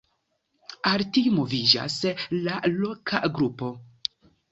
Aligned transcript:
Al 0.91 1.01
tiu 1.17 1.33
moviĝas 1.39 1.97
la 2.47 2.55
"Loka 2.79 3.21
Grupo". 3.37 3.71